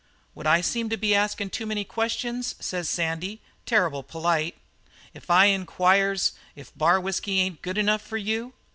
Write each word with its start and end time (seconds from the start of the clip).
"'Would 0.33 0.47
I 0.47 0.61
seem 0.61 0.89
to 0.89 0.97
be 0.97 1.13
askin' 1.13 1.51
too 1.51 1.67
many 1.67 1.83
questions,' 1.83 2.55
says 2.59 2.89
Sandy, 2.89 3.39
terrible 3.67 4.01
polite, 4.01 4.57
'if 5.13 5.29
I 5.29 5.45
inquires 5.45 6.31
if 6.55 6.75
bar 6.75 6.99
whisky 6.99 7.39
ain't 7.39 7.61
good 7.61 7.77
enough 7.77 8.01
for 8.01 8.17
you?' 8.17 8.51